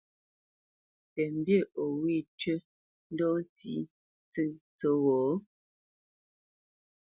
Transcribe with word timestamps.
Tə 1.13 1.23
mbî 1.37 1.57
o 1.83 1.83
wê 2.01 2.15
tʉ́ 2.39 2.57
ndɔ́ 3.11 3.33
sǐʼ 3.53 3.87
ntsə́ 4.23 4.47
tsə́ghō? 4.77 5.19